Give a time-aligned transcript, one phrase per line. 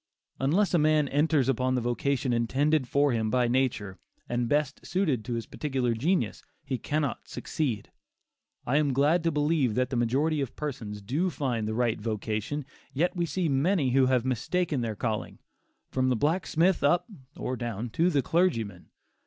[0.39, 5.23] Unless a man enters upon the vocation intended for him by nature, and best suited
[5.23, 7.91] to his peculiar genius, he cannot succeed.
[8.65, 12.65] I am glad to believe that the majority of persons do find the right vocation.
[12.91, 15.37] Yet we see many who have mistaken their calling,
[15.91, 17.05] from the blacksmith up
[17.37, 18.87] (or down) to the clergyman.